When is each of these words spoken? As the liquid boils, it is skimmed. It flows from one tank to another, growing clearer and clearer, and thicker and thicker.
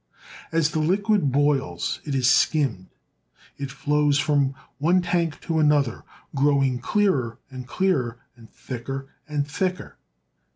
As 0.51 0.71
the 0.71 0.79
liquid 0.79 1.31
boils, 1.31 2.01
it 2.05 2.15
is 2.15 2.27
skimmed. 2.27 2.87
It 3.59 3.69
flows 3.69 4.17
from 4.17 4.55
one 4.79 5.03
tank 5.03 5.39
to 5.41 5.59
another, 5.59 6.03
growing 6.33 6.79
clearer 6.79 7.37
and 7.51 7.67
clearer, 7.67 8.17
and 8.35 8.49
thicker 8.49 9.09
and 9.27 9.47
thicker. 9.47 9.97